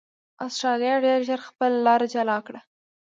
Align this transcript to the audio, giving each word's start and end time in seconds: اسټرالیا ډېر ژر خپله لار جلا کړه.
اسټرالیا 0.45 0.93
ډېر 1.05 1.19
ژر 1.27 1.39
خپله 1.47 1.77
لار 1.85 2.01
جلا 2.13 2.37
کړه. 2.47 2.59